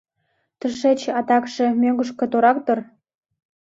Тышеч, 0.59 1.01
адакше, 1.19 1.65
мӧҥгышкӧ 1.81 2.25
торак 2.31 2.57
дыр? 2.65 2.79